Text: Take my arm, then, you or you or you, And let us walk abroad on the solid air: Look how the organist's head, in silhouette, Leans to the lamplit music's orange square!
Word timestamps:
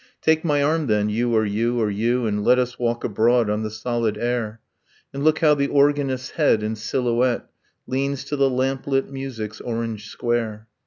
Take 0.23 0.43
my 0.43 0.63
arm, 0.63 0.87
then, 0.87 1.09
you 1.09 1.35
or 1.35 1.45
you 1.45 1.79
or 1.79 1.91
you, 1.91 2.25
And 2.25 2.43
let 2.43 2.57
us 2.57 2.79
walk 2.79 3.03
abroad 3.03 3.51
on 3.51 3.61
the 3.61 3.69
solid 3.69 4.17
air: 4.17 4.59
Look 5.13 5.37
how 5.41 5.53
the 5.53 5.67
organist's 5.67 6.31
head, 6.31 6.63
in 6.63 6.75
silhouette, 6.75 7.45
Leans 7.85 8.23
to 8.23 8.35
the 8.35 8.49
lamplit 8.49 9.11
music's 9.11 9.61
orange 9.61 10.07
square! 10.07 10.67